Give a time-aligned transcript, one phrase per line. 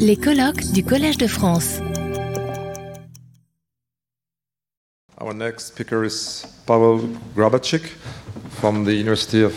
[0.00, 1.80] Les colloques du Collège de France.
[5.20, 7.92] Our next speaker is Pawel Grabarczyk
[8.50, 9.54] from the University of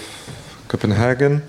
[0.67, 1.41] Copenhagen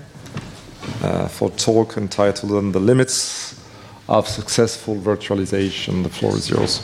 [1.03, 3.61] uh, for a talk entitled On the Limits
[4.09, 6.01] of Successful Virtualization.
[6.01, 6.81] The floor is yours.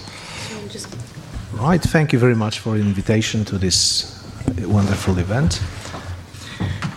[1.54, 4.24] Right, thank you very much for the invitation to this
[4.60, 5.60] wonderful event.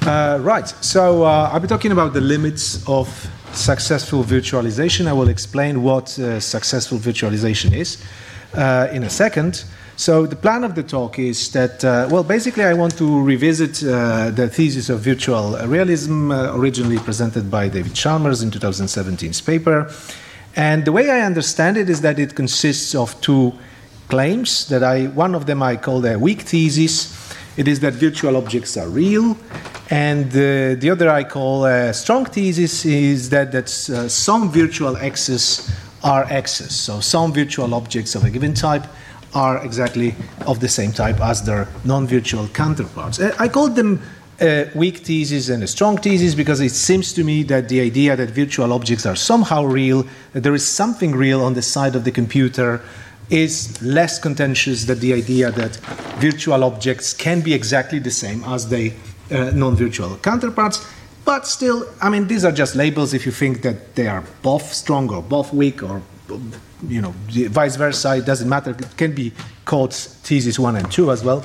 [0.03, 3.09] Uh, right, so uh, I'll be talking about the limits of
[3.53, 5.07] successful virtualization.
[5.07, 8.03] I will explain what uh, successful virtualization is
[8.55, 9.65] uh, in a second.
[9.97, 13.85] So, the plan of the talk is that, uh, well, basically, I want to revisit
[13.85, 19.93] uh, the thesis of virtual realism, originally presented by David Chalmers in 2017's paper.
[20.57, 23.53] And the way I understand it is that it consists of two
[24.09, 27.17] claims that I, one of them I call the weak thesis.
[27.57, 29.37] It is that virtual objects are real,
[29.91, 34.97] and uh, the other I call a strong thesis is that that uh, some virtual
[34.97, 35.71] x's
[36.03, 36.75] are x's.
[36.75, 38.87] So some virtual objects of a given type
[39.35, 40.15] are exactly
[40.47, 43.21] of the same type as their non-virtual counterparts.
[43.21, 44.01] I call them
[44.41, 48.17] a weak thesis and a strong thesis because it seems to me that the idea
[48.17, 52.05] that virtual objects are somehow real, that there is something real on the side of
[52.05, 52.81] the computer,
[53.31, 55.77] is less contentious than the idea that
[56.19, 58.93] virtual objects can be exactly the same as their
[59.31, 60.87] uh, non virtual counterparts.
[61.25, 64.73] But still, I mean, these are just labels if you think that they are both
[64.73, 66.03] strong or both weak or,
[66.89, 68.17] you know, vice versa.
[68.17, 68.71] It doesn't matter.
[68.71, 69.33] It can be
[69.65, 71.45] called thesis one and two as well.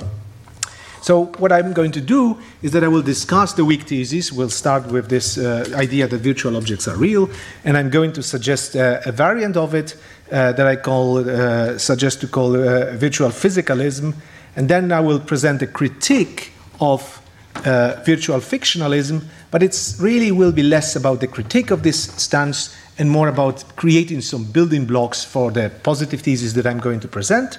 [1.01, 4.31] So, what I'm going to do is that I will discuss the weak thesis.
[4.31, 7.29] We'll start with this uh, idea that virtual objects are real,
[7.63, 9.95] and I'm going to suggest uh, a variant of it
[10.31, 14.13] uh, that I call, uh, suggest to call uh, virtual physicalism,
[14.55, 17.21] and then I will present a critique of
[17.65, 22.75] uh, virtual fictionalism, but it really will be less about the critique of this stance
[22.97, 27.07] and more about creating some building blocks for the positive thesis that I'm going to
[27.07, 27.57] present.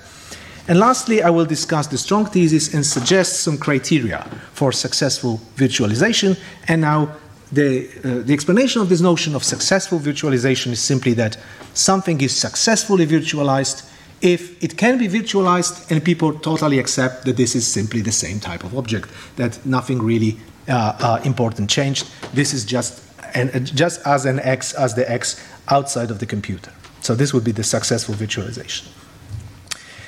[0.69, 6.37] And lastly, I will discuss the strong thesis and suggest some criteria for successful virtualization.
[6.67, 7.15] And now,
[7.53, 11.37] the, uh, the explanation of this notion of successful virtualization is simply that
[11.75, 13.89] something is successfully virtualized
[14.21, 18.41] if it can be virtualized and people totally accept that this is simply the same
[18.41, 22.09] type of object, that nothing really uh, uh, important changed.
[22.33, 23.03] This is just,
[23.35, 26.73] an, just as an X as the X outside of the computer.
[27.03, 28.89] So, this would be the successful virtualization.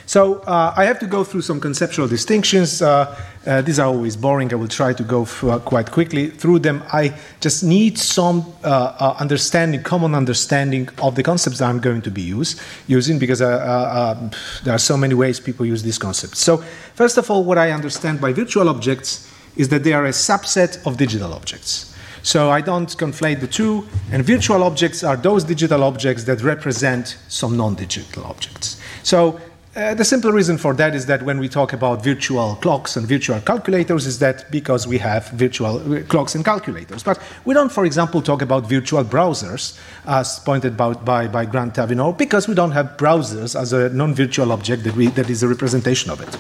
[0.09, 2.81] So uh, I have to go through some conceptual distinctions.
[2.81, 3.15] Uh,
[3.47, 4.51] uh, these are always boring.
[4.55, 6.83] I will try to go uh, quite quickly through them.
[6.91, 12.01] I just need some uh, uh, understanding, common understanding of the concepts that I'm going
[12.01, 16.39] to be use, using because there are so many ways people use these concepts.
[16.39, 16.57] So
[16.95, 20.87] first of all, what I understand by virtual objects is that they are a subset
[20.87, 21.95] of digital objects.
[22.23, 27.19] So I don't conflate the two, and virtual objects are those digital objects that represent
[27.29, 28.81] some non digital objects.
[29.03, 29.41] So
[29.77, 33.07] uh, the simple reason for that is that when we talk about virtual clocks and
[33.07, 37.03] virtual calculators, is that because we have virtual uh, clocks and calculators.
[37.03, 41.75] But we don't, for example, talk about virtual browsers, as pointed out by, by Grant
[41.75, 45.43] Tavinor, because we don't have browsers as a non virtual object that, we, that is
[45.43, 46.39] a representation of it.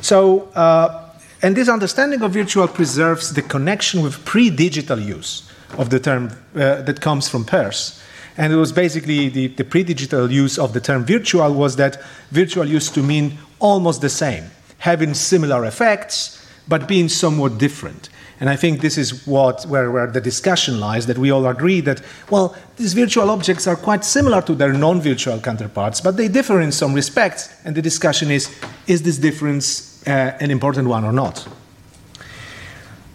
[0.00, 1.10] So, uh,
[1.42, 6.30] and this understanding of virtual preserves the connection with pre digital use of the term
[6.54, 8.00] uh, that comes from Peirce.
[8.36, 12.02] And it was basically the, the pre digital use of the term virtual was that
[12.30, 14.44] virtual used to mean almost the same,
[14.78, 18.08] having similar effects, but being somewhat different.
[18.40, 21.80] And I think this is what, where, where the discussion lies that we all agree
[21.82, 26.28] that, well, these virtual objects are quite similar to their non virtual counterparts, but they
[26.28, 27.54] differ in some respects.
[27.64, 28.54] And the discussion is
[28.86, 31.46] is this difference uh, an important one or not?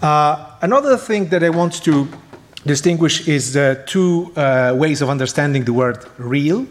[0.01, 2.07] Uh, another thing that I want to
[2.65, 6.65] distinguish is the two uh, ways of understanding the word real.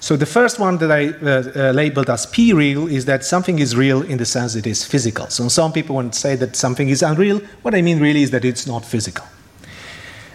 [0.00, 3.60] So the first one that I uh, uh, labeled as P real is that something
[3.60, 5.28] is real in the sense it is physical.
[5.28, 7.38] So some people want to say that something is unreal.
[7.62, 9.24] What I mean really is that it's not physical.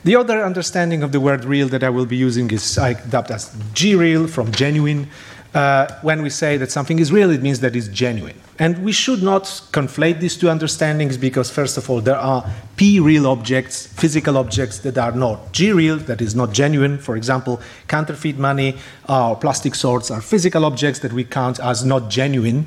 [0.06, 3.30] The other understanding of the word real that I will be using is I dubbed
[3.32, 5.10] as G real from genuine.
[5.54, 8.40] Uh, when we say that something is real, it means that it's genuine.
[8.60, 12.44] And we should not conflate these two understandings because, first of all, there are
[12.76, 16.98] P real objects, physical objects that are not G real, that is not genuine.
[16.98, 18.76] For example, counterfeit money
[19.08, 22.66] or plastic swords are physical objects that we count as not genuine.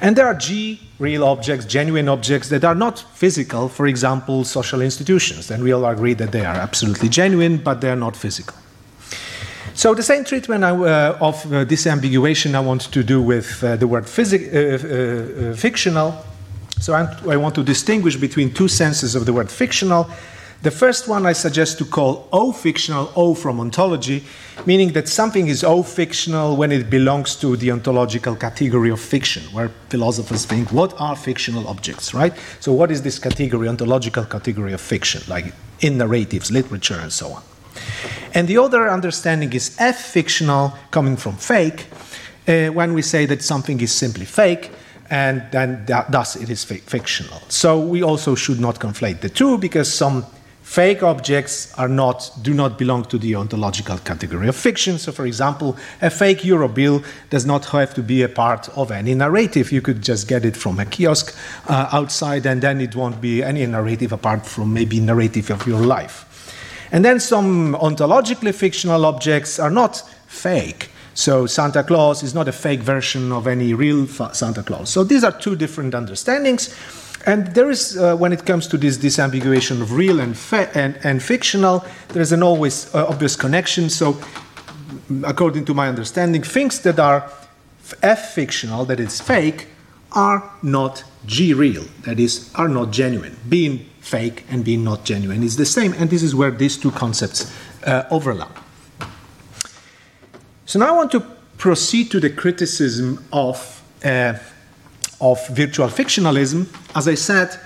[0.00, 4.80] And there are G real objects, genuine objects that are not physical, for example, social
[4.80, 5.52] institutions.
[5.52, 8.56] And we all agree that they are absolutely genuine, but they are not physical.
[9.82, 13.74] So the same treatment I, uh, of uh, disambiguation I want to do with uh,
[13.74, 16.24] the word physic- uh, uh, fictional.
[16.78, 20.08] So I'm, i want to distinguish between two senses of the word fictional.
[20.62, 24.22] The first one I suggest to call O fictional, O from ontology,
[24.66, 29.42] meaning that something is O fictional when it belongs to the ontological category of fiction,
[29.52, 32.34] where philosophers think, what are fictional objects, right?
[32.60, 37.32] So, what is this category, ontological category of fiction, like in narratives, literature, and so
[37.32, 37.42] on?
[38.34, 41.86] And the other understanding is F fictional, coming from fake,
[42.48, 44.70] uh, when we say that something is simply fake
[45.10, 47.40] and then that, thus it is fictional.
[47.48, 50.24] So we also should not conflate the two because some
[50.62, 54.98] fake objects are not do not belong to the ontological category of fiction.
[54.98, 58.90] So, for example, a fake euro bill does not have to be a part of
[58.90, 59.70] any narrative.
[59.70, 61.36] You could just get it from a kiosk
[61.68, 65.80] uh, outside, and then it won't be any narrative apart from maybe narrative of your
[65.80, 66.31] life.
[66.92, 70.90] And then some ontologically fictional objects are not fake.
[71.14, 74.90] So Santa Claus is not a fake version of any real Santa Claus.
[74.90, 76.74] So these are two different understandings.
[77.24, 80.36] And there is, uh, when it comes to this disambiguation of real and,
[80.74, 83.88] and, and, fictional, there is an always uh, obvious connection.
[83.90, 84.18] So,
[85.22, 87.30] according to my understanding, things that are
[88.02, 89.68] F fictional, that is fake,
[90.10, 93.36] are not G real, that is, are not genuine.
[93.48, 96.90] Being fake and being not genuine is the same, and this is where these two
[96.90, 97.50] concepts
[97.86, 98.58] uh, overlap.
[100.66, 101.20] So now I want to
[101.56, 104.34] proceed to the criticism of, uh,
[105.20, 106.66] of virtual fictionalism.
[106.94, 107.58] As I said,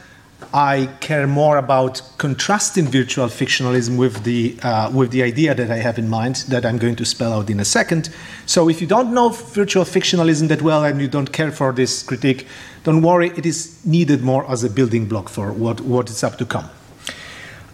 [0.52, 5.76] I care more about contrasting virtual fictionalism with the, uh, with the idea that I
[5.76, 8.10] have in mind that I'm going to spell out in a second.
[8.46, 12.02] So if you don't know virtual fictionalism that well and you don't care for this
[12.02, 12.46] critique,
[12.84, 16.36] don't worry, it is needed more as a building block for what, what is up
[16.38, 16.68] to come.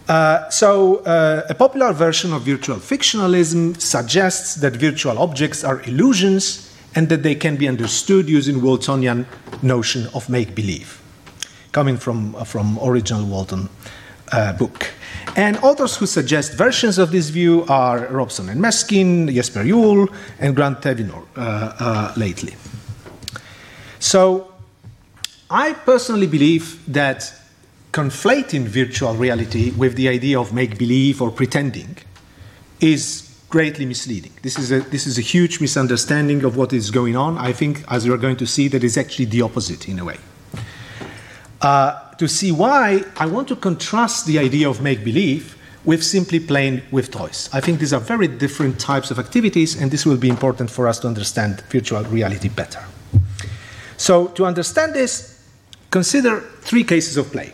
[0.07, 6.73] Uh, so, uh, a popular version of virtual fictionalism suggests that virtual objects are illusions
[6.95, 9.25] and that they can be understood using Waltonian
[9.61, 11.01] notion of make believe,
[11.73, 13.67] coming from, uh, from original Walton
[14.31, 14.93] uh, book.
[15.35, 20.07] And authors who suggest versions of this view are Robson and Meskin, Jesper Juul,
[20.39, 22.55] and Grant Tavinor uh, lately.
[23.99, 24.53] So,
[25.49, 27.31] I personally believe that
[27.91, 31.95] conflating virtual reality with the idea of make believe or pretending
[32.79, 34.33] is greatly misleading.
[34.41, 37.37] This is, a, this is a huge misunderstanding of what is going on.
[37.37, 40.17] I think, as you're going to see, that is actually the opposite in a way.
[41.63, 46.39] Uh, to see why, I want to contrast the idea of make believe with simply
[46.39, 47.49] playing with toys.
[47.53, 50.87] I think these are very different types of activities, and this will be important for
[50.87, 52.83] us to understand virtual reality better.
[53.97, 55.41] So, to understand this,
[55.89, 57.53] consider three cases of play.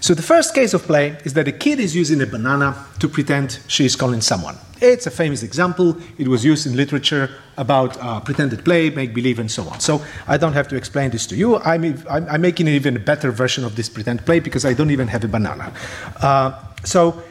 [0.00, 3.08] So the first case of play is that a kid is using a banana to
[3.08, 4.56] pretend she is calling someone.
[4.80, 5.94] It's a famous example.
[6.16, 9.78] It was used in literature about uh, pretended play, make believe, and so on.
[9.80, 11.58] So I don't have to explain this to you.
[11.58, 15.06] I'm, I'm, making an even better version of this pretend play because I don't even
[15.08, 15.70] have a banana.
[16.16, 17.22] Uh, so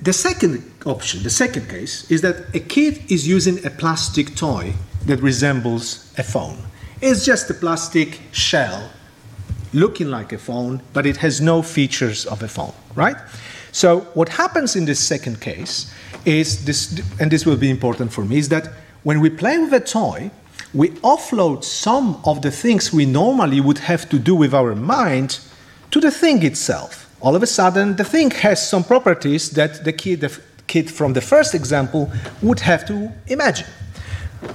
[0.00, 4.72] the second option, the second case, is that a kid is using a plastic toy
[5.04, 6.56] that resembles a phone.
[7.02, 8.90] It's just a plastic shell
[9.72, 13.16] looking like a phone, but it has no features of a phone, right?
[13.72, 15.92] So what happens in this second case
[16.24, 18.68] is this, and this will be important for me, is that
[19.02, 20.30] when we play with a toy,
[20.74, 25.40] we offload some of the things we normally would have to do with our mind
[25.90, 27.08] to the thing itself.
[27.20, 31.12] All of a sudden, the thing has some properties that the kid, the kid from
[31.12, 32.10] the first example
[32.42, 33.66] would have to imagine,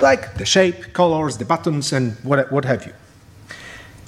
[0.01, 2.93] like the shape, colors, the buttons, and what, what have you.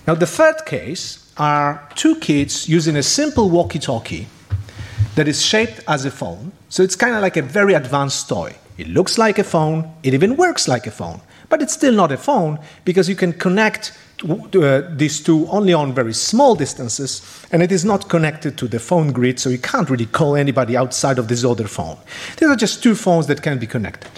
[0.07, 4.27] Now, the third case are two kids using a simple walkie talkie
[5.15, 6.51] that is shaped as a phone.
[6.69, 8.55] So it's kind of like a very advanced toy.
[8.77, 12.11] It looks like a phone, it even works like a phone, but it's still not
[12.11, 17.61] a phone because you can connect uh, these two only on very small distances, and
[17.61, 21.19] it is not connected to the phone grid, so you can't really call anybody outside
[21.19, 21.97] of this other phone.
[22.37, 24.11] These are just two phones that can be connected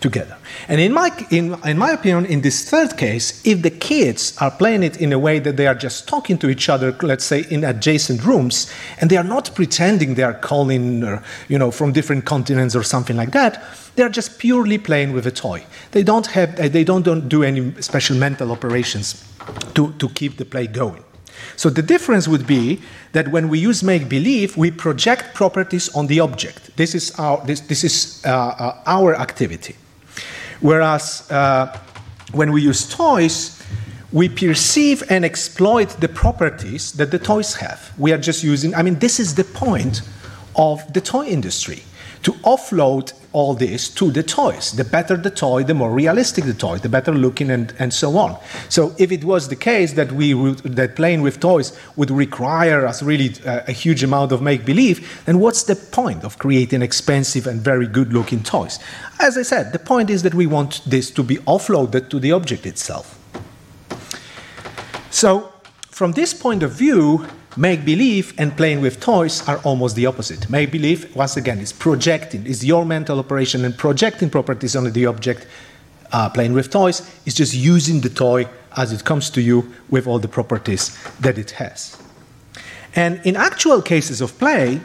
[0.00, 0.36] together.
[0.68, 4.50] And in my, in, in my opinion, in this third case, if the kids are
[4.50, 7.44] playing it in a way that they are just talking to each other, let's say
[7.50, 11.92] in adjacent rooms, and they are not pretending they are calling, or, you know, from
[11.92, 13.62] different continents or something like that,
[13.96, 15.64] they are just purely playing with a toy.
[15.90, 19.24] They don't have, they don't, don't do any special mental operations
[19.74, 21.04] to, to keep the play going.
[21.56, 22.80] So the difference would be
[23.12, 26.76] that when we use make believe, we project properties on the object.
[26.76, 29.76] This is our, this, this is, uh, uh, our activity.
[30.60, 31.78] Whereas uh,
[32.32, 33.62] when we use toys,
[34.12, 37.92] we perceive and exploit the properties that the toys have.
[37.96, 40.02] We are just using, I mean, this is the point
[40.56, 41.84] of the toy industry
[42.22, 44.72] to offload all this to the toys.
[44.72, 48.16] The better the toy, the more realistic the toy, the better looking, and, and so
[48.16, 48.38] on.
[48.68, 50.32] So, if it was the case that we
[50.64, 55.22] that playing with toys would require us really uh, a huge amount of make believe,
[55.26, 58.78] then what's the point of creating expensive and very good looking toys?
[59.20, 62.32] As I said, the point is that we want this to be offloaded to the
[62.32, 63.16] object itself.
[65.10, 65.52] So,
[65.90, 67.26] from this point of view,
[67.56, 70.48] Make believe and playing with toys are almost the opposite.
[70.48, 75.06] Make believe, once again, is projecting, is your mental operation and projecting properties on the
[75.06, 75.46] object.
[76.12, 80.06] Uh, playing with toys is just using the toy as it comes to you with
[80.06, 81.96] all the properties that it has.
[82.94, 84.80] And in actual cases of play,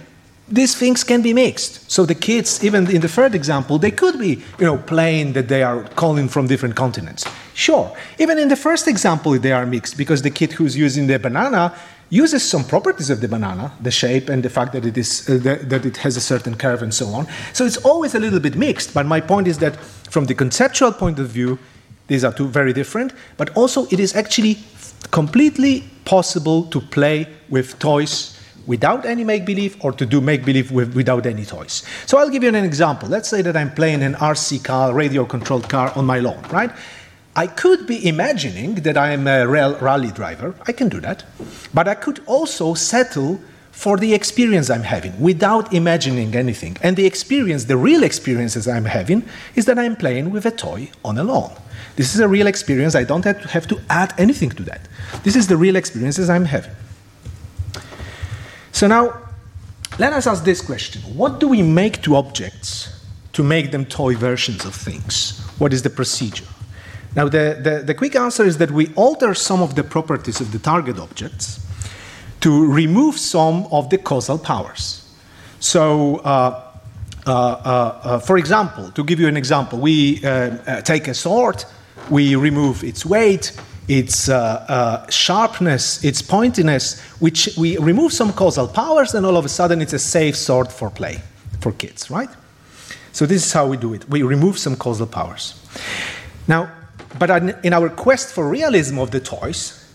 [0.47, 1.89] these things can be mixed.
[1.89, 5.47] So the kids, even in the third example, they could be, you know, playing that
[5.47, 7.25] they are calling from different continents.
[7.55, 7.95] Sure.
[8.19, 11.75] Even in the first example, they are mixed because the kid who's using the banana
[12.09, 15.37] uses some properties of the banana, the shape and the fact that it, is, uh,
[15.41, 17.27] that, that it has a certain curve and so on.
[17.53, 20.91] So it's always a little bit mixed, but my point is that from the conceptual
[20.91, 21.57] point of view,
[22.07, 24.59] these are two very different, but also it is actually
[25.11, 30.71] completely possible to play with toys without any make believe or to do make believe
[30.71, 31.83] without any toys.
[32.05, 33.09] So I'll give you an example.
[33.09, 36.71] Let's say that I'm playing an RC car, radio controlled car on my lawn, right?
[37.35, 40.55] I could be imagining that I am a rally driver.
[40.67, 41.25] I can do that.
[41.73, 46.77] But I could also settle for the experience I'm having without imagining anything.
[46.81, 50.91] And the experience, the real experiences I'm having, is that I'm playing with a toy
[51.03, 51.53] on a lawn.
[51.97, 52.95] This is a real experience.
[52.95, 54.87] I don't have to, have to add anything to that.
[55.23, 56.71] This is the real experiences I'm having.
[58.71, 59.21] So now,
[59.99, 64.15] let us ask this question What do we make to objects to make them toy
[64.15, 65.41] versions of things?
[65.57, 66.45] What is the procedure?
[67.15, 70.51] Now, the, the, the, quick answer is that we alter some of the properties of
[70.51, 71.65] the target objects
[72.41, 75.09] to remove some of the causal powers.
[75.61, 76.61] So, uh,
[77.25, 81.13] uh, uh, uh for example, to give you an example, we uh, uh, take a
[81.13, 81.63] sword,
[82.09, 83.53] we remove its weight,
[83.87, 84.25] its
[85.09, 89.93] sharpness, its pointiness, which we remove some causal powers, and all of a sudden it's
[89.93, 91.21] a safe sword for play
[91.61, 92.29] for kids, right?
[93.13, 94.09] So, this is how we do it.
[94.09, 95.55] We remove some causal powers.
[96.47, 96.69] Now,
[97.17, 99.85] but in our quest for realism of the toys,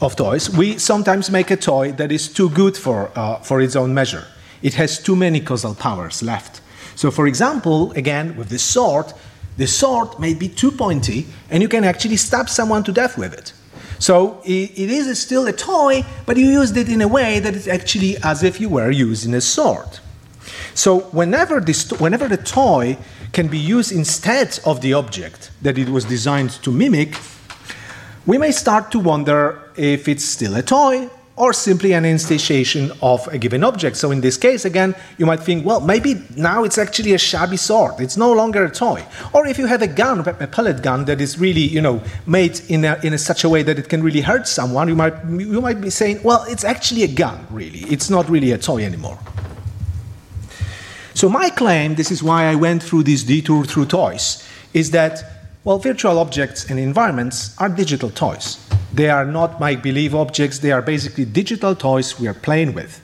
[0.00, 3.74] of toys, we sometimes make a toy that is too good for, uh, for its
[3.74, 4.26] own measure.
[4.62, 6.60] It has too many causal powers left.
[6.94, 9.12] So, for example, again, with the sword,
[9.56, 13.34] the sword may be too pointy, and you can actually stab someone to death with
[13.34, 13.52] it.
[13.98, 17.54] So, it, it is still a toy, but you used it in a way that
[17.54, 19.98] is actually as if you were using a sword.
[20.78, 22.98] So, whenever, this, whenever the toy
[23.32, 27.16] can be used instead of the object that it was designed to mimic,
[28.26, 33.26] we may start to wonder if it's still a toy or simply an instantiation of
[33.26, 33.96] a given object.
[33.96, 37.56] So in this case, again, you might think, well, maybe now it's actually a shabby
[37.56, 37.94] sword.
[37.98, 39.04] It's no longer a toy.
[39.32, 42.60] Or if you have a gun, a pellet gun that is really, you know, made
[42.70, 45.14] in a, in a such a way that it can really hurt someone, you might,
[45.26, 47.80] you might be saying, well, it's actually a gun, really.
[47.92, 49.18] It's not really a toy anymore.
[51.18, 55.24] So, my claim, this is why I went through this detour through toys, is that,
[55.64, 58.64] well, virtual objects and environments are digital toys.
[58.94, 63.00] They are not make believe objects, they are basically digital toys we are playing with.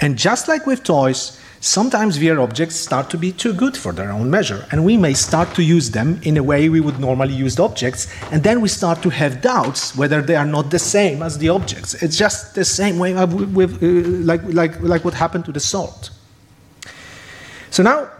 [0.00, 4.12] And just like with toys, sometimes VR objects start to be too good for their
[4.12, 7.34] own measure, and we may start to use them in a way we would normally
[7.34, 11.22] use objects, and then we start to have doubts whether they are not the same
[11.22, 12.02] as the objects.
[12.02, 13.86] It's just the same way with, uh,
[14.24, 16.08] like, like, like what happened to the sword.
[17.72, 18.10] So now,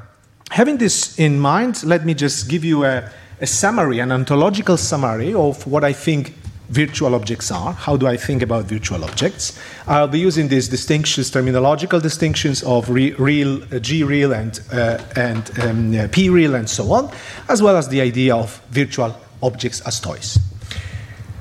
[0.51, 3.07] having this in mind, let me just give you a,
[3.39, 6.33] a summary, an ontological summary of what I think
[6.71, 7.75] virtual objects are.
[7.75, 9.61] How do I think about virtual objects?
[9.87, 15.05] I'll be using these distinctions, terminological distinctions of re, real, uh, G real, and, uh,
[15.17, 17.13] and um, uh, P real, and so on,
[17.51, 20.39] as well as the idea of virtual objects as toys.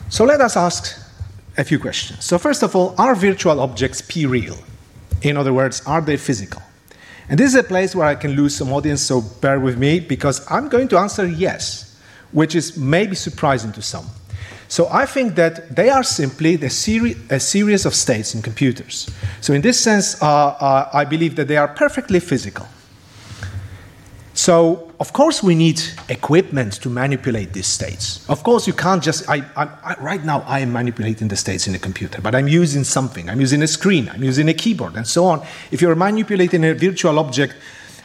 [0.10, 1.00] So let us ask
[1.58, 2.26] a few questions.
[2.26, 4.58] So, first of all, are virtual objects P real?
[5.22, 6.62] In other words, are they physical?
[7.30, 10.00] And this is a place where I can lose some audience, so bear with me
[10.00, 11.98] because I'm going to answer yes,
[12.32, 14.06] which is maybe surprising to some.
[14.68, 19.10] So I think that they are simply seri- a series of states in computers.
[19.42, 22.68] So in this sense, uh, uh, I believe that they are perfectly physical.
[24.42, 25.80] So, of course, we need
[26.10, 28.28] equipment to manipulate these states.
[28.28, 29.30] Of course, you can't just.
[29.30, 32.48] I, I, I, right now, I am manipulating the states in a computer, but I'm
[32.48, 33.30] using something.
[33.30, 35.46] I'm using a screen, I'm using a keyboard, and so on.
[35.70, 37.54] If you're manipulating a virtual object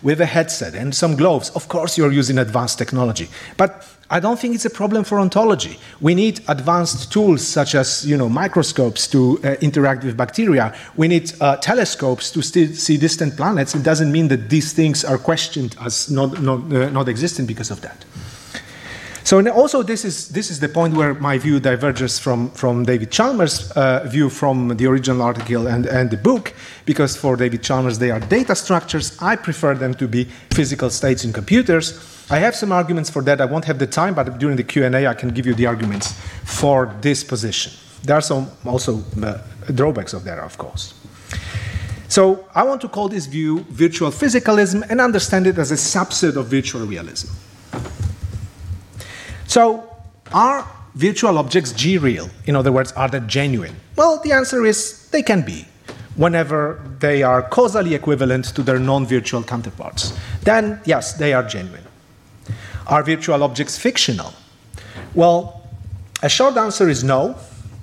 [0.03, 3.31] with a headset and some gloves, of course, you're using advanced technology.
[3.57, 5.79] But I don't think it's a problem for ontology.
[6.01, 10.75] We need advanced tools such as you know, microscopes to uh, interact with bacteria.
[10.97, 13.75] We need uh, telescopes to see distant planets.
[13.75, 17.71] It doesn't mean that these things are questioned as not, not, uh, not existent because
[17.71, 18.05] of that.
[19.27, 22.85] So and also this is, this is the point where my view diverges from, from
[22.85, 26.55] David Chalmers' uh, view from the original article and, and the book,
[26.85, 29.21] because for David Chalmers they are data structures.
[29.21, 31.99] I prefer them to be physical states in computers.
[32.31, 33.41] I have some arguments for that.
[33.41, 36.13] I won't have the time, but during the Q&A I can give you the arguments
[36.45, 37.73] for this position.
[38.05, 39.39] There are some also uh,
[39.75, 40.95] drawbacks of that, of course.
[42.07, 46.37] So I want to call this view virtual physicalism and understand it as a subset
[46.37, 47.27] of virtual realism.
[49.57, 49.89] So,
[50.35, 52.29] are virtual objects G real?
[52.45, 53.75] In other words, are they genuine?
[53.97, 55.65] Well, the answer is they can be
[56.15, 60.13] whenever they are causally equivalent to their non virtual counterparts.
[60.43, 61.85] Then, yes, they are genuine.
[62.87, 64.35] Are virtual objects fictional?
[65.15, 65.63] Well,
[66.23, 67.37] a short answer is no,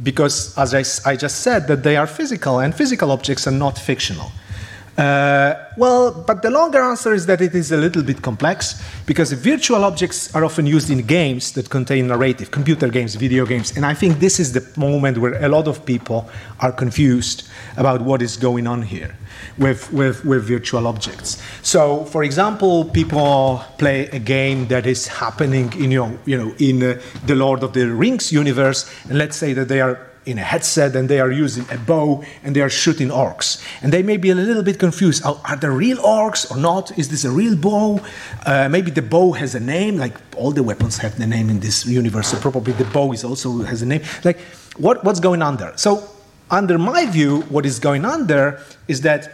[0.03, 3.79] because as I, I just said, that they are physical, and physical objects are not
[3.79, 4.31] fictional.
[4.97, 9.31] Uh, well, but the longer answer is that it is a little bit complex because
[9.31, 13.87] virtual objects are often used in games that contain narrative, computer games, video games, and
[13.87, 18.21] I think this is the moment where a lot of people are confused about what
[18.21, 19.15] is going on here
[19.57, 21.41] with, with, with virtual objects.
[21.63, 26.53] So, for example, people play a game that is happening in, you know, you know,
[26.59, 30.37] in uh, the Lord of the Rings universe, and let's say that they are in
[30.37, 33.63] a headset and they are using a bow and they are shooting orcs.
[33.81, 35.25] And they may be a little bit confused.
[35.25, 36.97] Are, are there real orcs or not?
[36.97, 37.99] Is this a real bow?
[38.45, 41.59] Uh, maybe the bow has a name, like all the weapons have the name in
[41.59, 44.01] this universe, so probably the bow is also has a name.
[44.23, 44.39] Like,
[44.77, 45.73] what, what's going on there?
[45.77, 46.09] So,
[46.49, 49.31] under my view, what is going on there is that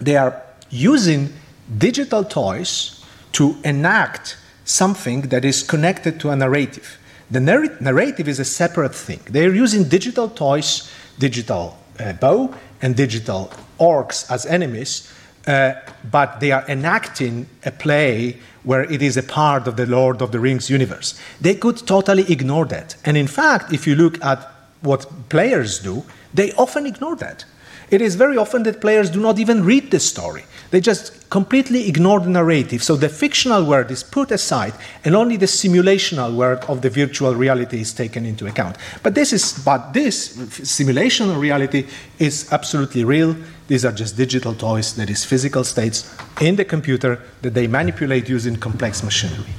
[0.00, 1.32] they are using
[1.78, 6.98] digital toys to enact something that is connected to a narrative.
[7.30, 9.20] The narrative is a separate thing.
[9.30, 15.12] They're using digital toys, digital uh, bow, and digital orcs as enemies,
[15.46, 15.74] uh,
[16.10, 20.32] but they are enacting a play where it is a part of the Lord of
[20.32, 21.18] the Rings universe.
[21.40, 22.96] They could totally ignore that.
[23.04, 24.50] And in fact, if you look at
[24.82, 27.44] what players do, they often ignore that.
[27.90, 30.44] It is very often that players do not even read the story.
[30.70, 32.82] They just completely ignore the narrative.
[32.84, 37.34] So the fictional world is put aside, and only the simulational world of the virtual
[37.34, 38.76] reality is taken into account.
[39.02, 41.88] But this is, but this simulational reality
[42.20, 43.34] is absolutely real.
[43.66, 48.28] These are just digital toys, that is, physical states in the computer that they manipulate
[48.28, 49.54] using complex machinery.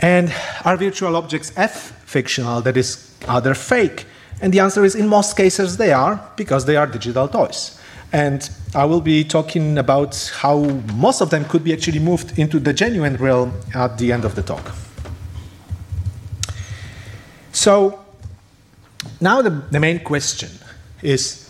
[0.00, 0.32] And
[0.64, 2.62] are virtual objects F fictional?
[2.62, 4.06] That is, are they fake?
[4.44, 7.80] And the answer is in most cases they are, because they are digital toys.
[8.12, 10.58] And I will be talking about how
[10.96, 14.34] most of them could be actually moved into the genuine realm at the end of
[14.34, 14.72] the talk.
[17.52, 18.04] So,
[19.18, 20.50] now the, the main question
[21.00, 21.48] is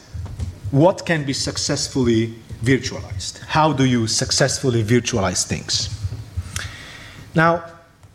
[0.71, 3.41] what can be successfully virtualized?
[3.41, 5.89] How do you successfully virtualize things?
[7.35, 7.65] Now,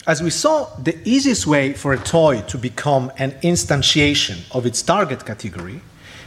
[0.09, 4.81] as we saw, the easiest way for a toy to become an instantiation of its
[4.81, 5.81] target category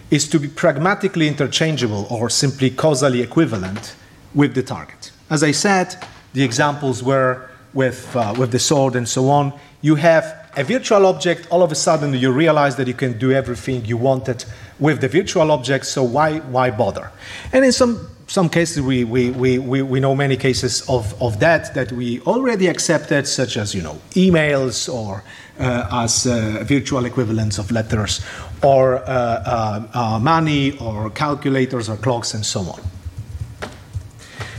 [0.08, 3.96] is to be pragmatically interchangeable or simply causally equivalent
[4.34, 5.10] with the target.
[5.28, 5.96] As I said,
[6.32, 9.52] the examples were with, uh, with the sword and so on.
[9.80, 13.32] You have a virtual object, all of a sudden you realize that you can do
[13.32, 14.44] everything you wanted
[14.78, 17.10] with the virtual object, so why, why bother?
[17.52, 21.74] And in some some cases we, we, we, we, know many cases of, of that
[21.74, 25.22] that we already accepted, such as you know emails or
[25.60, 28.24] uh, as uh, virtual equivalents of letters,
[28.62, 32.80] or uh, uh, uh, money, or calculators, or clocks, and so on.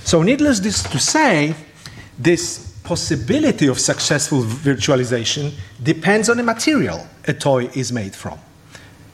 [0.03, 1.55] So, needless to say,
[2.19, 8.37] this possibility of successful virtualization depends on the material a toy is made from,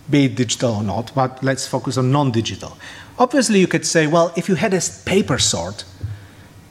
[0.09, 1.13] be it digital or not.
[1.15, 2.77] But let's focus on non-digital.
[3.19, 5.83] Obviously, you could say, well, if you had a paper sword,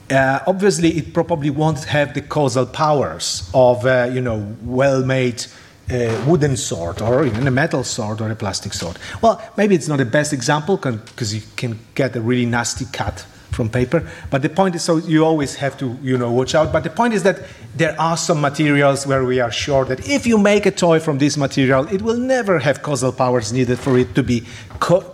[0.09, 5.45] uh, obviously it probably won't have the causal powers of a uh, you know well-made
[5.91, 8.97] uh, wooden sword or even a metal sword or a plastic sword.
[9.21, 13.25] Well, maybe it's not the best example because you can get a really nasty cut
[13.51, 14.07] from paper.
[14.29, 16.71] But the point is, so you always have to, you know, watch out.
[16.71, 17.41] But the point is that
[17.75, 21.17] there are some materials where we are sure that if you make a toy from
[21.17, 24.45] this material, it will never have causal powers needed for it to be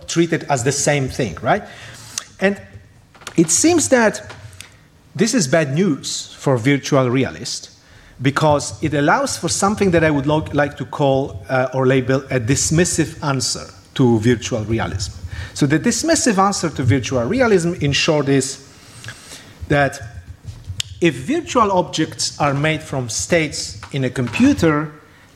[0.06, 1.64] treated as the same thing, right?
[2.40, 2.60] And
[3.36, 4.34] it seems that
[5.14, 7.80] this is bad news for virtual realists
[8.22, 12.40] because it allows for something that I would like to call uh, or label a
[12.40, 15.12] dismissive answer to virtual realism.
[15.54, 18.62] So the dismissive answer to virtual realism, in short, is
[19.68, 20.00] that
[21.00, 24.92] if virtual objects are made from states in a computer,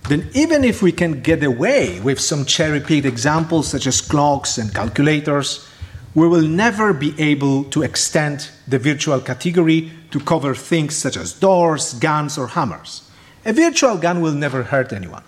[0.08, 4.58] then even if we can get away with some cherry picked examples such as clocks
[4.58, 5.68] and calculators,
[6.14, 11.32] we will never be able to extend the virtual category to cover things such as
[11.32, 13.08] doors, guns, or hammers.
[13.44, 15.22] A virtual gun will never hurt anyone.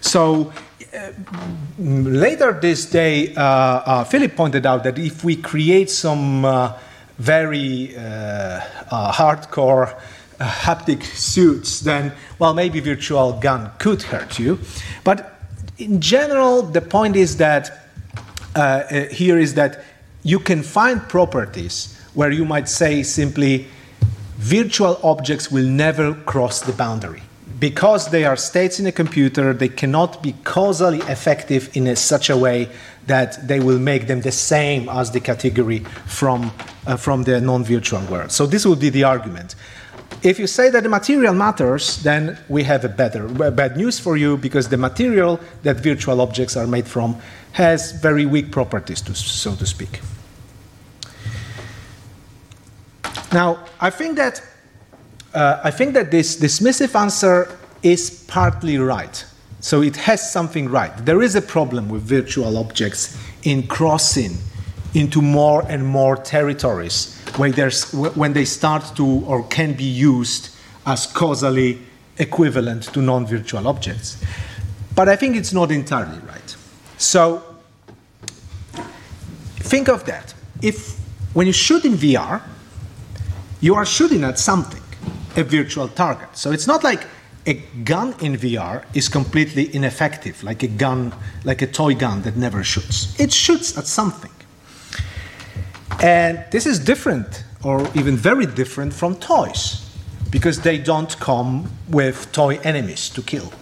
[0.00, 0.52] So
[1.78, 6.78] later this day, uh, uh, Philip pointed out that if we create some uh,
[7.18, 10.00] very uh, uh, hardcore
[10.38, 14.58] haptic suits, then, well, maybe virtual gun could hurt you.
[15.04, 15.38] But
[15.78, 17.80] in general, the point is that
[19.10, 19.84] here is that
[20.22, 23.66] you can find properties where you might say simply
[24.36, 27.22] virtual objects will never cross the boundary
[27.70, 32.28] because they are states in a computer, they cannot be causally effective in a, such
[32.28, 32.68] a way
[33.06, 36.52] that they will make them the same as the category from,
[36.86, 38.30] uh, from the non virtual world.
[38.30, 39.54] So, this would be the argument.
[40.22, 44.18] If you say that the material matters, then we have a better bad news for
[44.18, 47.16] you because the material that virtual objects are made from
[47.52, 50.02] has very weak properties, to, so to speak.
[53.32, 54.42] Now, I think that
[55.34, 59.24] uh, I think that this dismissive answer is partly right.
[59.60, 60.92] So it has something right.
[61.04, 64.36] There is a problem with virtual objects in crossing
[64.94, 67.52] into more and more territories when
[68.32, 70.50] they start to or can be used
[70.86, 71.80] as causally
[72.18, 74.22] equivalent to non virtual objects.
[74.94, 76.56] But I think it's not entirely right.
[76.96, 77.42] So
[79.56, 80.32] think of that.
[80.62, 80.96] If
[81.32, 82.40] when you shoot in VR,
[83.60, 84.83] you are shooting at something
[85.36, 86.36] a virtual target.
[86.36, 87.06] So it's not like
[87.46, 92.36] a gun in VR is completely ineffective, like a gun, like a toy gun that
[92.36, 93.18] never shoots.
[93.20, 94.30] It shoots at something.
[96.02, 99.88] And this is different, or even very different, from toys,
[100.30, 103.52] because they don't come with toy enemies to kill.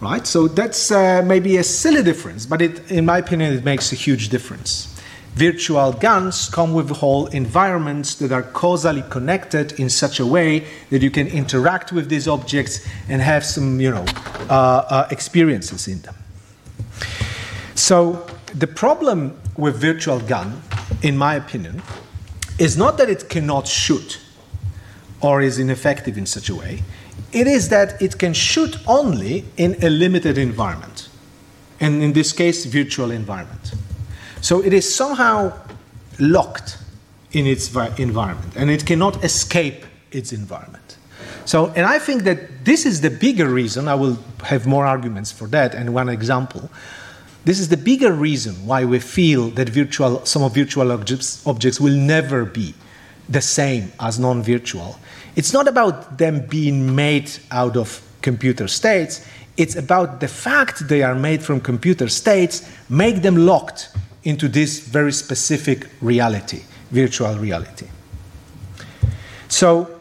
[0.00, 0.26] Right?
[0.26, 3.96] So that's uh, maybe a silly difference, but it, in my opinion, it makes a
[3.96, 4.95] huge difference.
[5.36, 11.02] Virtual guns come with whole environments that are causally connected in such a way that
[11.02, 14.06] you can interact with these objects and have some, you know,
[14.48, 16.14] uh, uh, experiences in them.
[17.74, 20.62] So the problem with virtual gun,
[21.02, 21.82] in my opinion,
[22.58, 24.18] is not that it cannot shoot
[25.20, 26.82] or is ineffective in such a way.
[27.32, 31.10] It is that it can shoot only in a limited environment,
[31.78, 33.74] and in this case, virtual environment.
[34.46, 35.52] So it is somehow
[36.20, 36.78] locked
[37.32, 40.98] in its environment and it cannot escape its environment.
[41.44, 45.32] So, and I think that this is the bigger reason, I will have more arguments
[45.32, 46.70] for that and one example.
[47.44, 51.80] This is the bigger reason why we feel that virtual, some of virtual objects, objects
[51.80, 52.72] will never be
[53.28, 54.96] the same as non virtual.
[55.34, 61.02] It's not about them being made out of computer states, it's about the fact they
[61.02, 63.88] are made from computer states, make them locked
[64.26, 67.86] into this very specific reality, virtual reality.
[69.48, 70.00] So,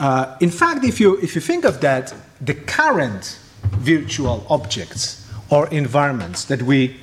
[0.00, 3.38] uh, in fact, if you, if you think of that, the current
[3.78, 6.96] virtual objects or environments that we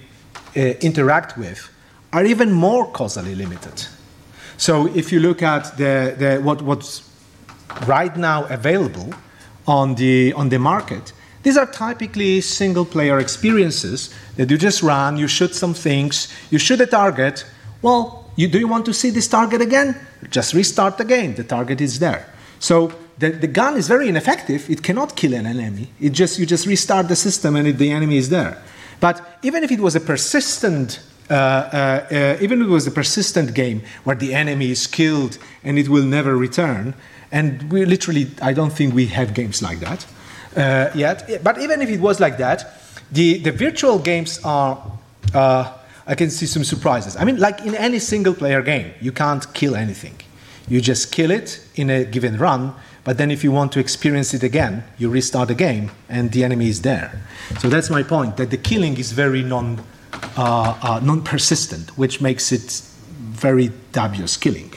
[0.58, 1.69] uh, interact with
[2.12, 3.88] are even more causally limited.
[4.58, 7.10] So, if you look at the, the, what, what's
[7.88, 9.13] right now available
[9.67, 11.13] on the, on the market,
[11.46, 16.58] these are typically single player experiences that you just run, you shoot some things, you
[16.58, 17.46] shoot a target.
[17.84, 19.96] Well, you, do you want to see this target again?
[20.32, 22.34] Just restart the game, the target is there.
[22.58, 25.92] So the, the gun is very ineffective, it cannot kill an enemy.
[26.02, 28.60] It just, you just restart the system and it, the enemy is there.
[29.00, 32.92] But even if it was a persistent uh, uh, uh, even if it was a
[32.92, 36.96] persistent game where the enemy is killed and it will never return,
[37.32, 40.06] and we literally, I don't think we have games like that
[40.56, 41.44] uh, yet.
[41.44, 44.82] But even if it was like that, the, the virtual games are,
[45.34, 45.72] uh,
[46.08, 47.15] I can see some surprises.
[47.15, 50.15] I mean, like in any single player game, you can't kill anything.
[50.68, 54.34] You just kill it in a given run, but then if you want to experience
[54.34, 57.22] it again, you restart the game and the enemy is there.
[57.60, 59.84] So that's my point, that the killing is very non,
[60.36, 62.82] uh, uh, non-persistent, which makes it
[63.20, 64.74] very dubious killing,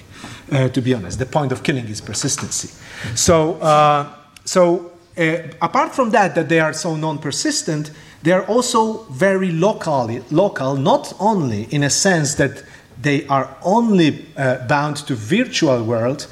[0.53, 1.19] uh, to be honest.
[1.19, 2.69] The point of killing is persistency.
[3.15, 4.13] So, uh,
[4.45, 4.88] so
[5.19, 7.91] uh, apart from that, that they are so non-persistent,
[8.23, 12.63] they are also very locally, local, not only in a sense that
[13.01, 16.27] they are only uh, bound to virtual world,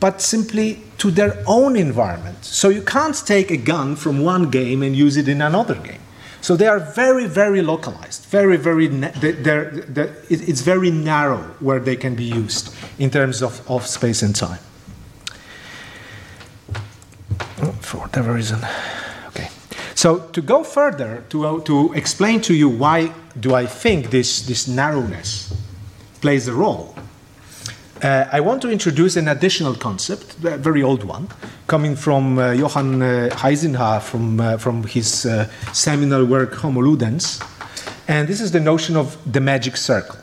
[0.00, 2.44] but simply to their own environment.
[2.44, 6.00] So you can't take a gun from one game and use it in another game.
[6.42, 8.26] So they are very, very localized.
[8.26, 8.86] Very, very.
[8.86, 14.22] They're, they're, it's very narrow where they can be used in terms of, of space
[14.22, 14.60] and time.
[17.92, 18.58] Whatever reason.
[19.28, 19.48] Okay.
[19.94, 24.42] So to go further, to, uh, to explain to you why do I think this,
[24.42, 25.54] this narrowness
[26.20, 26.94] plays a role,
[28.02, 31.28] uh, I want to introduce an additional concept, a very old one,
[31.66, 37.42] coming from uh, Johann uh, Huizinga from, uh, from his uh, seminal work Homo Ludens.
[38.06, 40.18] And this is the notion of the magic circle.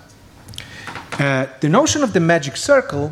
[1.20, 3.12] Uh, the notion of the magic circle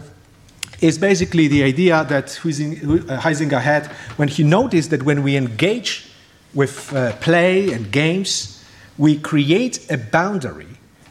[0.82, 6.10] is basically the idea that Huizinga had when he noticed that when we engage
[6.54, 8.66] with play and games,
[8.98, 10.68] we create a boundary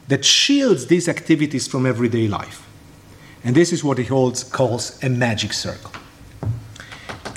[0.07, 2.67] that shields these activities from everyday life.
[3.43, 5.91] And this is what he holds, calls a magic circle.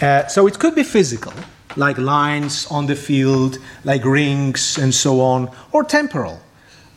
[0.03, 1.33] Uh, so it could be physical,
[1.77, 6.40] like lines on the field, like rings, and so on, or temporal.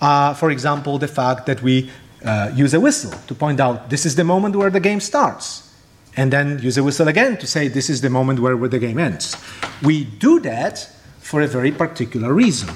[0.02, 1.90] Uh, for example, the fact that we
[2.24, 5.74] uh, use a whistle to point out this is the moment where the game starts,
[6.16, 8.80] and then use a whistle again to say this is the moment where, where the
[8.80, 9.36] game ends.
[9.84, 12.70] We do that for a very particular reason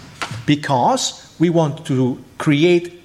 [0.46, 3.02] because we want to create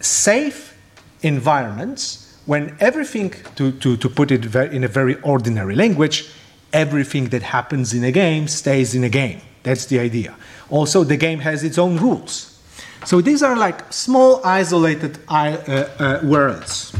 [0.00, 0.78] safe
[1.22, 6.30] environments when everything, to, to, to put it in a very ordinary language,
[6.72, 9.40] everything that happens in a game stays in a game.
[9.62, 10.36] That's the idea.
[10.70, 12.55] Also, the game has its own rules.
[13.06, 16.92] So these are like small, isolated uh, uh, worlds.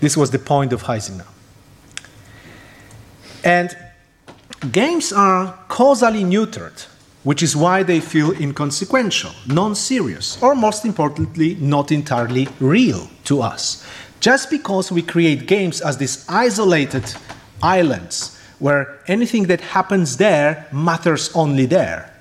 [0.00, 1.26] This was the point of Huizinga.
[3.44, 3.76] And
[4.72, 6.86] games are causally neutered,
[7.24, 13.42] which is why they feel inconsequential, non serious, or most importantly, not entirely real to
[13.42, 13.86] us.
[14.20, 17.04] Just because we create games as these isolated
[17.62, 22.11] islands where anything that happens there matters only there.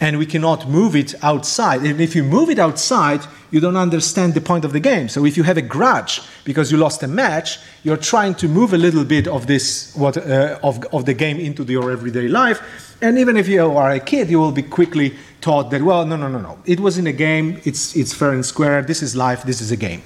[0.00, 1.82] And we cannot move it outside.
[1.82, 5.08] And if you move it outside, you don't understand the point of the game.
[5.08, 8.72] So if you have a grudge because you lost a match, you're trying to move
[8.74, 12.96] a little bit of this what, uh, of, of the game into your everyday life.
[13.00, 16.16] And even if you are a kid, you will be quickly taught that, well, no,
[16.16, 16.58] no, no, no.
[16.64, 19.70] It was in a game, it's, it's fair and square, this is life, this is
[19.70, 20.02] a game.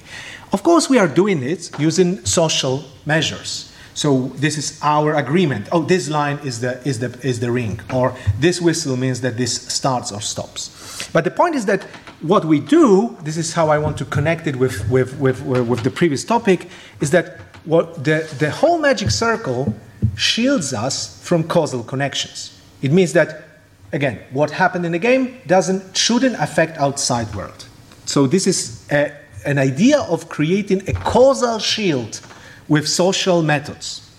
[0.51, 3.72] Of course, we are doing it using social measures.
[3.93, 5.67] So this is our agreement.
[5.71, 9.37] Oh, this line is the, is, the, is the ring, or this whistle means that
[9.37, 11.09] this starts or stops.
[11.13, 11.83] But the point is that
[12.21, 15.83] what we do, this is how I want to connect it with, with, with, with
[15.83, 16.69] the previous topic,
[17.01, 19.75] is that what the, the whole magic circle
[20.15, 22.59] shields us from causal connections.
[22.81, 23.43] It means that,
[23.91, 27.67] again, what happened in the game doesn't, shouldn't affect outside world.
[28.05, 32.21] So this is a, an idea of creating a causal shield
[32.67, 34.09] with social methods.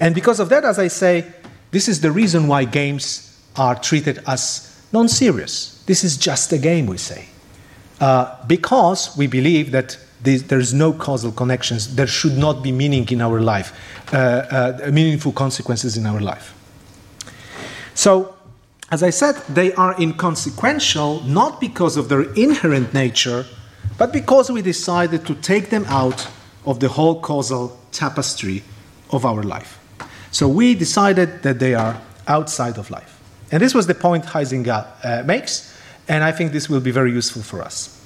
[0.00, 1.32] And because of that, as I say,
[1.70, 5.82] this is the reason why games are treated as non serious.
[5.86, 7.28] This is just a game, we say.
[8.00, 13.06] Uh, because we believe that there is no causal connections, there should not be meaning
[13.10, 13.72] in our life,
[14.12, 16.54] uh, uh, meaningful consequences in our life.
[17.94, 18.34] So,
[18.90, 23.44] as I said, they are inconsequential not because of their inherent nature,
[23.98, 26.28] but because we decided to take them out
[26.66, 28.62] of the whole causal tapestry
[29.10, 29.78] of our life.
[30.30, 33.20] So we decided that they are outside of life.
[33.52, 35.76] And this was the point Huizinga uh, makes,
[36.08, 38.00] and I think this will be very useful for us.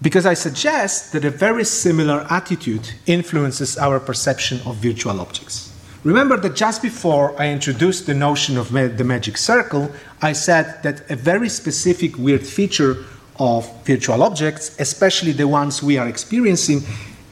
[0.00, 5.72] Because I suggest that a very similar attitude influences our perception of virtual objects.
[6.04, 10.82] Remember that just before I introduced the notion of ma- the magic circle, I said
[10.82, 13.04] that a very specific weird feature
[13.38, 16.82] of virtual objects, especially the ones we are experiencing,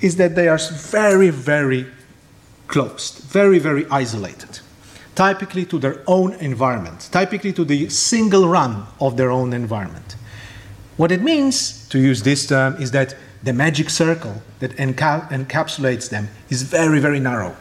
[0.01, 1.87] is that they are very, very
[2.69, 4.61] closed, very, very isolated,
[5.15, 10.17] typically to their own environment, typically to the single run of their own environment.
[10.97, 16.11] What it means, to use this term, is that the magic circle that enca- encapsulates
[16.11, 17.57] them is very, very narrow.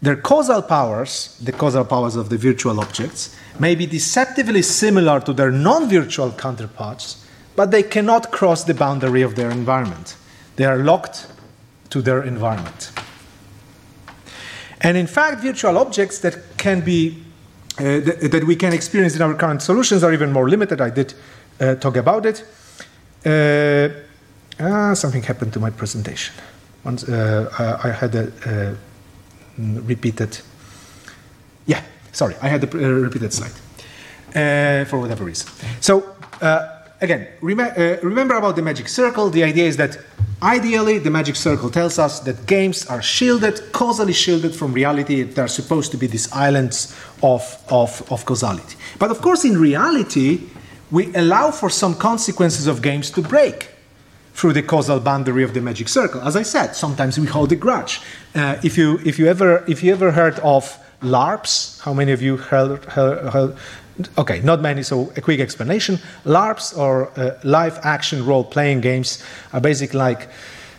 [0.00, 5.32] Their causal powers, the causal powers of the virtual objects, may be deceptively similar to
[5.32, 7.24] their non virtual counterparts,
[7.56, 10.16] but they cannot cross the boundary of their environment.
[10.56, 11.26] They are locked
[11.90, 12.92] to their environment.
[14.80, 17.24] And in fact, virtual objects that can be
[17.78, 20.80] uh, th- that we can experience in our current solutions are even more limited.
[20.80, 21.14] I did
[21.60, 22.44] uh, talk about it.
[23.24, 23.88] Uh,
[24.60, 26.34] ah, something happened to my presentation.
[26.84, 28.76] Once, uh, I had a
[29.58, 30.38] repeated.
[31.66, 33.52] Yeah, sorry, I had the uh, repeated slide
[34.34, 35.48] uh, for whatever reason.
[35.80, 39.30] So uh, again, rem- remember about the magic circle.
[39.30, 39.98] The idea is that
[40.42, 45.22] ideally, the magic circle tells us that games are shielded, causally shielded from reality.
[45.22, 48.76] They're supposed to be these islands of, of, of causality.
[48.98, 50.48] But of course, in reality,
[50.90, 53.70] we allow for some consequences of games to break.
[54.38, 56.20] Through the causal boundary of the magic circle.
[56.20, 58.00] As I said, sometimes we hold a grudge.
[58.36, 62.22] Uh, if, you, if, you ever, if you ever heard of LARPs, how many of
[62.22, 63.56] you heard, heard, heard
[64.16, 65.98] okay, not many, so a quick explanation.
[66.24, 70.28] LARPs or uh, live action role playing games are basically like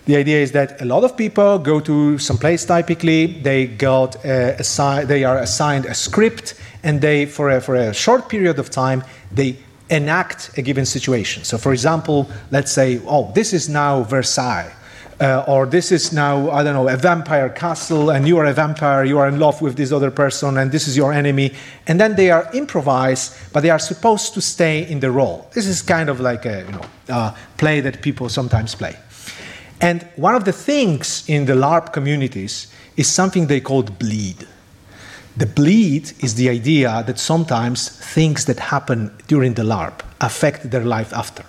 [0.06, 4.16] the idea is that a lot of people go to some place typically, they got
[4.16, 8.58] uh, assi- they are assigned a script, and they for a, for a short period
[8.58, 9.58] of time they
[9.90, 11.44] enact a given situation.
[11.44, 14.74] So, for example, let's say, oh, this is now Versailles.
[15.22, 18.54] Uh, or this is now, I don't know, a vampire castle, and you are a
[18.54, 21.54] vampire, you are in love with this other person, and this is your enemy.
[21.88, 25.50] And then they are improvised, but they are supposed to stay in the role.
[25.54, 28.96] This is kind of like a you know, uh, play that people sometimes play.
[29.82, 34.48] And one of the things in the LARP communities is something they called bleed.
[35.40, 40.84] The bleed is the idea that sometimes things that happen during the LARP affect their
[40.84, 41.46] life after.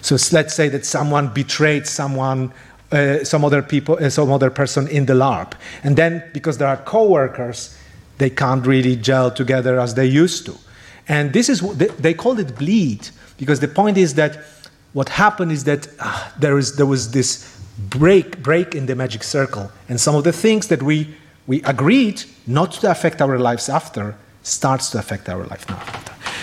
[0.00, 2.52] So let's say that someone betrayed someone,
[2.90, 5.52] uh, some other people, uh, some other person in the LARP,
[5.84, 7.78] and then because there are coworkers,
[8.18, 10.54] they can't really gel together as they used to.
[11.06, 14.36] And this is they, they called it bleed because the point is that
[14.94, 19.22] what happened is that uh, there is there was this break break in the magic
[19.22, 21.14] circle, and some of the things that we
[21.48, 25.82] we agreed not to affect our lives after starts to affect our life now.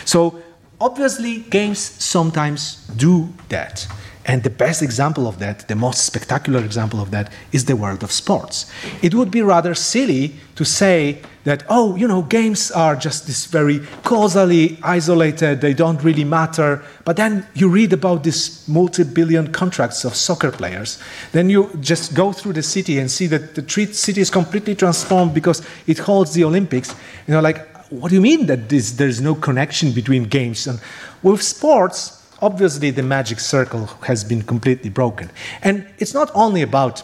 [0.03, 0.41] So
[0.81, 3.87] obviously games sometimes do that.
[4.27, 8.03] And the best example of that, the most spectacular example of that, is the world
[8.03, 8.65] of sports.
[9.03, 13.45] It would be rather silly to say that, oh, you know, games are just this
[13.45, 16.83] very causally isolated, they don't really matter.
[17.03, 20.97] But then you read about these multi billion contracts of soccer players.
[21.31, 25.35] Then you just go through the city and see that the city is completely transformed
[25.35, 26.95] because it holds the Olympics.
[27.27, 30.65] You know, like, what do you mean that this, there's no connection between games?
[30.65, 30.79] And
[31.21, 35.31] with sports, obviously the magic circle has been completely broken.
[35.61, 37.03] And it's not only about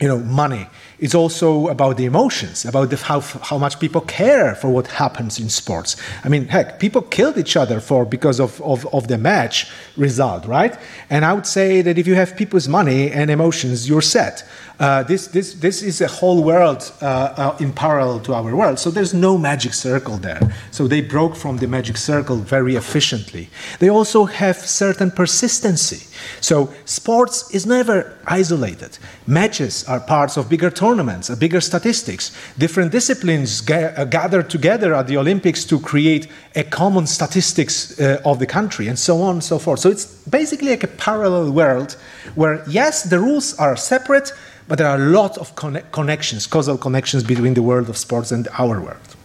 [0.00, 0.66] you know, money.
[0.98, 5.38] It's also about the emotions, about the, how, how much people care for what happens
[5.38, 5.96] in sports.
[6.24, 10.46] I mean, heck, people killed each other for because of, of, of the match result,
[10.46, 10.76] right?
[11.10, 14.42] And I would say that if you have people's money and emotions, you're set.
[14.80, 18.78] Uh, this, this, this is a whole world uh, uh, in parallel to our world.
[18.78, 20.40] So there's no magic circle there.
[20.70, 23.50] So they broke from the magic circle very efficiently.
[23.78, 26.06] They also have certain persistency.
[26.40, 28.96] So sports is never isolated.
[29.26, 32.32] Matches are parts of bigger tournaments, uh, bigger statistics.
[32.56, 38.38] Different disciplines ga- gather together at the Olympics to create a common statistics uh, of
[38.38, 39.80] the country, and so on and so forth.
[39.80, 41.96] So it's basically like a parallel world
[42.34, 44.32] where, yes, the rules are separate
[44.70, 48.30] but there are a lot of conne- connections, causal connections between the world of sports
[48.30, 49.16] and our world.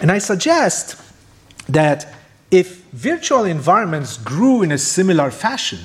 [0.00, 1.00] And I suggest
[1.68, 2.12] that
[2.50, 5.78] if virtual environments grew in a similar fashion,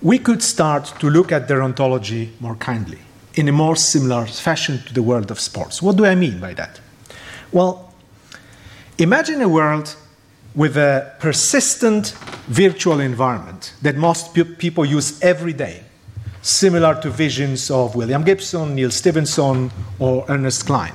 [0.00, 3.00] we could start to look at their ontology more kindly,
[3.34, 5.82] in a more similar fashion to the world of sports.
[5.82, 6.78] What do I mean by that?
[7.50, 7.92] Well,
[8.98, 9.96] imagine a world
[10.54, 12.10] with a persistent
[12.46, 15.82] virtual environment that most pe- people use every day
[16.48, 20.94] similar to visions of William Gibson, Neal Stephenson, or Ernest Cline.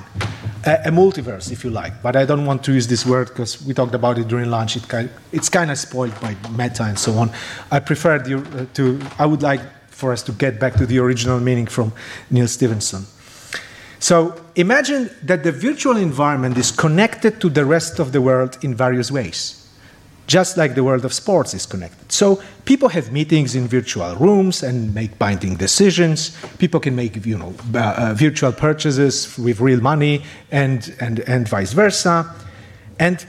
[0.66, 3.64] A, a metaverse, if you like, but I don't want to use this word because
[3.64, 4.76] we talked about it during lunch.
[4.76, 7.30] It kind, it's kind of spoiled by meta and so on.
[7.70, 10.98] I prefer the, uh, to, I would like for us to get back to the
[10.98, 11.92] original meaning from
[12.30, 13.06] Neal Stephenson.
[14.00, 18.74] So imagine that the virtual environment is connected to the rest of the world in
[18.74, 19.63] various ways
[20.26, 22.10] just like the world of sports is connected.
[22.10, 26.36] So people have meetings in virtual rooms and make binding decisions.
[26.58, 31.72] People can make you know uh, virtual purchases with real money and, and, and vice
[31.72, 32.34] versa.
[32.98, 33.26] And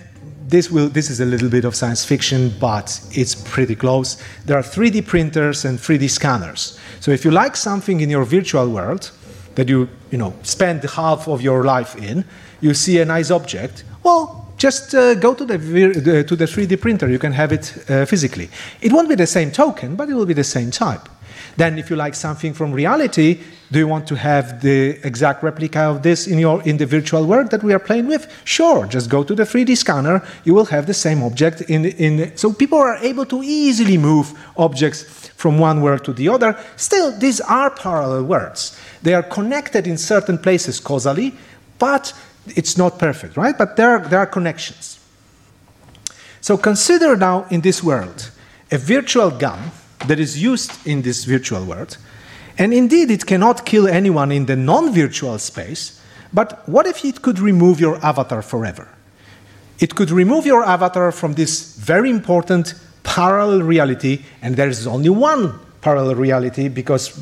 [0.47, 4.21] this will this is a little bit of science fiction, but it's pretty close.
[4.45, 6.79] There are 3D printers and 3D scanners.
[6.99, 9.11] So if you like something in your virtual world
[9.55, 12.25] that you you know spend half of your life in,
[12.61, 13.83] you see a nice object.
[14.03, 15.57] Well, just uh, go to the,
[16.23, 17.09] to the 3D printer.
[17.09, 18.49] You can have it uh, physically.
[18.81, 21.09] It won't be the same token, but it will be the same type.
[21.57, 23.39] Then, if you like something from reality,
[23.71, 27.25] do you want to have the exact replica of this in, your, in the virtual
[27.25, 28.27] world that we are playing with?
[28.43, 31.61] Sure, just go to the 3D scanner, you will have the same object.
[31.61, 36.27] In, in, so people are able to easily move objects from one world to the
[36.27, 36.57] other.
[36.75, 38.77] Still, these are parallel worlds.
[39.01, 41.33] They are connected in certain places causally,
[41.79, 42.13] but
[42.47, 43.57] it's not perfect, right?
[43.57, 44.99] But there are, there are connections.
[46.41, 48.31] So consider now in this world
[48.71, 49.71] a virtual gun
[50.07, 51.97] that is used in this virtual world,
[52.57, 56.01] and indeed it cannot kill anyone in the non virtual space,
[56.33, 58.87] but what if it could remove your avatar forever?
[59.79, 65.09] It could remove your avatar from this very important parallel reality, and there is only
[65.09, 67.13] one parallel reality because,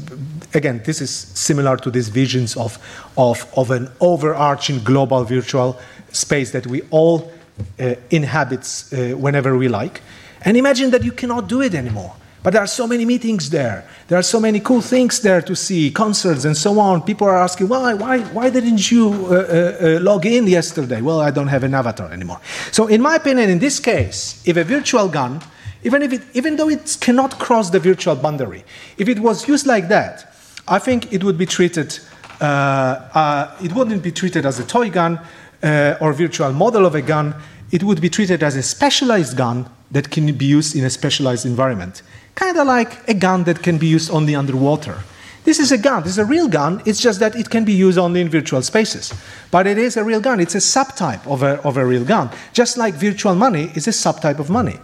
[0.53, 2.79] again, this is similar to these visions of,
[3.17, 5.77] of, of an overarching global virtual
[6.13, 7.29] space that we all
[7.77, 10.01] uh, inhabit uh, whenever we like.
[10.45, 12.15] And imagine that you cannot do it anymore.
[12.41, 13.83] But there are so many meetings there.
[14.07, 17.01] There are so many cool things there to see, concerts and so on.
[17.01, 21.01] People are asking, why, why, why didn't you uh, uh, uh, log in yesterday?
[21.01, 22.39] Well, I don't have an avatar anymore.
[22.71, 25.41] So, in my opinion, in this case, if a virtual gun,
[25.83, 28.63] even, if it, even though it cannot cross the virtual boundary,
[28.97, 30.33] if it was used like that,
[30.67, 31.99] I think it would be treated,
[32.41, 35.19] uh, uh, it wouldn't be treated as a toy gun
[35.61, 37.35] uh, or virtual model of a gun.
[37.71, 41.45] It would be treated as a specialized gun that can be used in a specialized
[41.45, 42.01] environment
[42.35, 44.97] kind of like a gun that can be used only underwater.
[45.43, 47.73] This is a gun, this is a real gun, it's just that it can be
[47.73, 49.13] used only in virtual spaces.
[49.51, 52.29] But it is a real gun, it's a subtype of a, of a real gun,
[52.53, 54.79] just like virtual money is a subtype of money.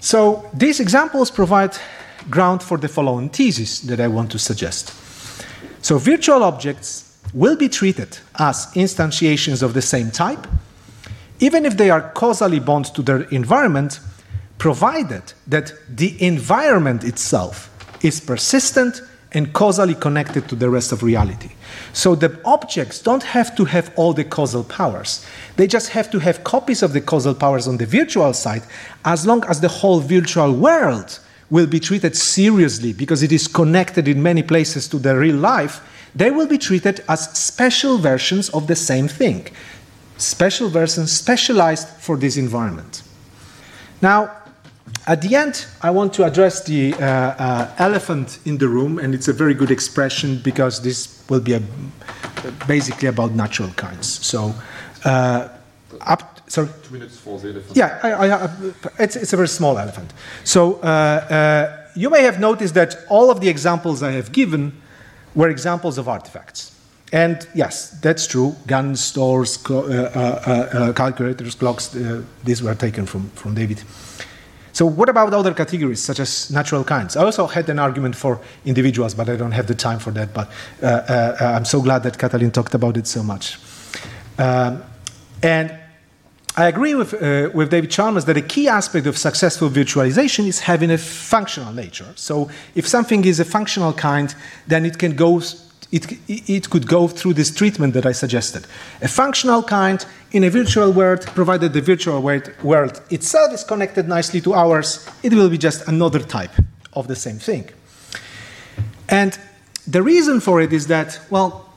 [0.00, 1.76] So these examples provide
[2.28, 4.92] ground for the following thesis that I want to suggest.
[5.82, 10.46] So virtual objects will be treated as instantiations of the same type,
[11.38, 14.00] even if they are causally bound to their environment
[14.58, 17.70] provided that the environment itself
[18.04, 19.00] is persistent
[19.32, 21.50] and causally connected to the rest of reality.
[21.92, 25.26] So the objects don't have to have all the causal powers.
[25.56, 28.62] They just have to have copies of the causal powers on the virtual side
[29.04, 31.18] as long as the whole virtual world
[31.50, 35.80] will be treated seriously because it is connected in many places to the real life.
[36.14, 39.48] They will be treated as special versions of the same thing,
[40.16, 43.02] special versions specialized for this environment.
[44.00, 44.39] Now,
[45.10, 49.12] at the end, I want to address the uh, uh, elephant in the room, and
[49.12, 51.62] it's a very good expression because this will be a,
[52.68, 54.06] basically about natural kinds.
[54.06, 54.54] So,
[55.04, 55.48] uh,
[56.00, 56.38] up.
[56.48, 56.68] Sorry.
[56.84, 57.76] Two minutes for the elephant.
[57.76, 58.50] Yeah, I, I,
[59.00, 60.12] it's, it's, a very small elephant.
[60.44, 64.80] So uh, uh, you may have noticed that all of the examples I have given
[65.34, 66.76] were examples of artifacts.
[67.12, 68.54] And yes, that's true.
[68.66, 71.96] Guns, stores, uh, calculators, clocks,
[72.44, 73.82] these were taken from, from David.
[74.80, 77.14] So, what about other categories such as natural kinds?
[77.14, 80.32] I also had an argument for individuals, but I don't have the time for that.
[80.32, 80.50] But
[80.82, 83.58] uh, uh, I'm so glad that Katalin talked about it so much.
[84.38, 84.82] Um,
[85.42, 85.78] and
[86.56, 90.60] I agree with, uh, with David Chalmers that a key aspect of successful virtualization is
[90.60, 92.14] having a functional nature.
[92.14, 94.34] So, if something is a functional kind,
[94.66, 95.42] then it can go
[95.92, 98.66] it, it could go through this treatment that I suggested.
[99.02, 104.40] A functional kind in a virtual world, provided the virtual world itself is connected nicely
[104.42, 106.52] to ours, it will be just another type
[106.92, 107.68] of the same thing.
[109.08, 109.36] And
[109.86, 111.68] the reason for it is that, well,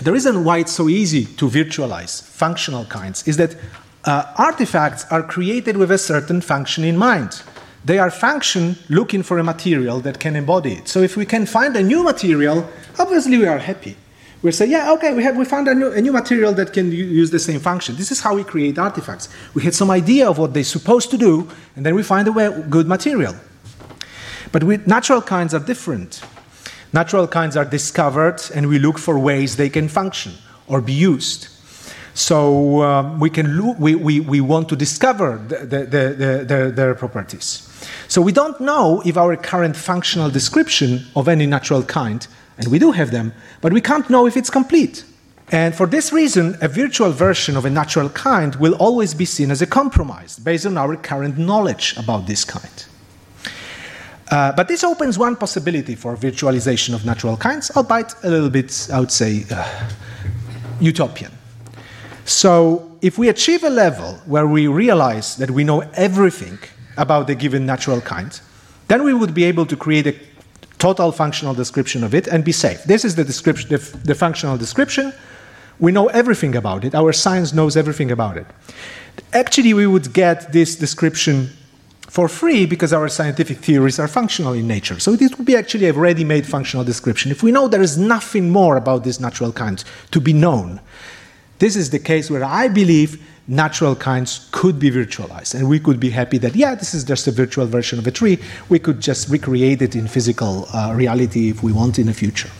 [0.00, 3.56] the reason why it's so easy to virtualize functional kinds is that
[4.04, 7.42] uh, artifacts are created with a certain function in mind.
[7.84, 10.88] They are function looking for a material that can embody it.
[10.88, 12.68] So if we can find a new material,
[12.98, 13.96] obviously we are happy.
[14.42, 16.90] We say, yeah, okay, we, have, we found a new, a new material that can
[16.90, 17.94] use the same function.
[17.94, 19.28] This is how we create artifacts.
[19.54, 22.32] We had some idea of what they're supposed to do, and then we find a
[22.32, 23.36] way, good material.
[24.50, 26.22] But with natural kinds are different.
[26.92, 30.32] Natural kinds are discovered, and we look for ways they can function
[30.66, 31.48] or be used.
[32.14, 37.68] So um, we, can we, we, we want to discover the, the, the, their properties.
[38.08, 42.26] So we don't know if our current functional description of any natural kind,
[42.58, 45.04] and we do have them, but we can't know if it's complete.
[45.50, 49.50] And for this reason, a virtual version of a natural kind will always be seen
[49.50, 52.86] as a compromise based on our current knowledge about this kind.
[54.30, 58.88] Uh, but this opens one possibility for virtualization of natural kinds, albeit a little bit,
[58.90, 59.90] I would say, uh,
[60.80, 61.32] utopian.
[62.24, 66.58] So, if we achieve a level where we realize that we know everything
[66.96, 68.40] about the given natural kind,
[68.88, 70.14] then we would be able to create a
[70.78, 72.84] total functional description of it and be safe.
[72.84, 75.12] This is the, description, the, the functional description.
[75.78, 76.94] We know everything about it.
[76.94, 78.46] Our science knows everything about it.
[79.32, 81.50] Actually, we would get this description
[82.08, 84.98] for free because our scientific theories are functional in nature.
[85.00, 87.32] So it would be actually a ready made functional description.
[87.32, 90.80] If we know there is nothing more about this natural kind to be known,
[91.62, 95.54] this is the case where I believe natural kinds could be virtualized.
[95.54, 98.10] And we could be happy that, yeah, this is just a virtual version of a
[98.10, 98.40] tree.
[98.68, 102.50] We could just recreate it in physical uh, reality if we want in the future.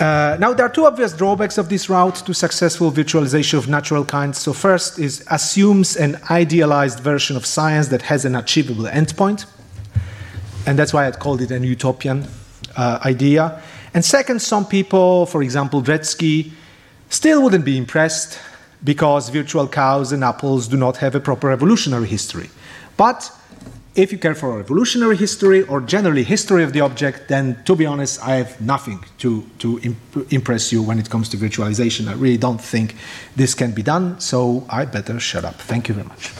[0.00, 4.06] Uh, now, there are two obvious drawbacks of this route to successful virtualization of natural
[4.06, 4.38] kinds.
[4.38, 9.44] So, first is assumes an idealized version of science that has an achievable endpoint,
[10.66, 12.26] and that's why I called it an utopian
[12.74, 13.60] uh, idea.
[13.92, 16.50] And second, some people, for example, Dretske,
[17.08, 18.38] still wouldn't be impressed
[18.82, 22.50] because virtual cows and apples do not have a proper evolutionary history.
[22.96, 23.30] But
[23.96, 27.86] If you care for evolutionary history or generally history of the object, then to be
[27.86, 32.08] honest, I have nothing to, to imp- impress you when it comes to virtualization.
[32.08, 32.96] I really don't think
[33.36, 35.60] this can be done, so I better shut up.
[35.60, 36.32] Thank you very much.